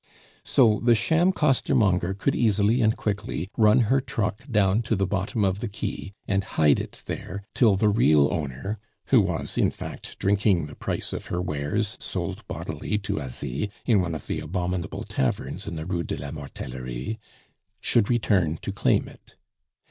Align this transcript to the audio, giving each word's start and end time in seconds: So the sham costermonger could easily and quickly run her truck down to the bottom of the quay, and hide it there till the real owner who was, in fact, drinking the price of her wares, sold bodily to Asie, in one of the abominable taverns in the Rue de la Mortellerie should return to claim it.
So 0.43 0.79
the 0.83 0.95
sham 0.95 1.31
costermonger 1.31 2.15
could 2.17 2.35
easily 2.35 2.81
and 2.81 2.97
quickly 2.97 3.51
run 3.55 3.81
her 3.81 4.01
truck 4.01 4.39
down 4.49 4.81
to 4.81 4.95
the 4.95 5.05
bottom 5.05 5.45
of 5.45 5.59
the 5.59 5.67
quay, 5.67 6.11
and 6.27 6.43
hide 6.43 6.79
it 6.79 7.03
there 7.05 7.43
till 7.53 7.75
the 7.75 7.87
real 7.87 8.27
owner 8.33 8.79
who 9.09 9.21
was, 9.21 9.59
in 9.59 9.69
fact, 9.69 10.17
drinking 10.17 10.65
the 10.65 10.73
price 10.75 11.13
of 11.13 11.27
her 11.27 11.39
wares, 11.39 11.97
sold 11.99 12.43
bodily 12.47 12.97
to 12.97 13.21
Asie, 13.21 13.69
in 13.85 14.01
one 14.01 14.15
of 14.15 14.25
the 14.25 14.39
abominable 14.39 15.03
taverns 15.03 15.67
in 15.67 15.75
the 15.75 15.85
Rue 15.85 16.01
de 16.01 16.17
la 16.17 16.31
Mortellerie 16.31 17.19
should 17.79 18.09
return 18.09 18.57
to 18.63 18.71
claim 18.71 19.07
it. 19.07 19.35